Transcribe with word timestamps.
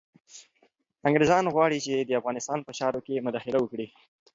انګریزان 1.07 1.43
غواړي 1.53 1.77
چي 1.85 1.91
د 1.99 2.11
افغانستان 2.19 2.59
په 2.63 2.71
چارو 2.79 2.99
کي 3.05 3.23
مداخله 3.27 3.57
وکړي. 3.59 3.87